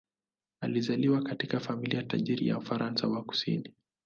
Alizaliwa 0.61 1.21
katika 1.21 1.59
familia 1.59 2.03
tajiri 2.03 2.47
ya 2.47 2.57
Ufaransa 2.57 3.07
ya 3.07 3.21
kusini. 3.21 3.73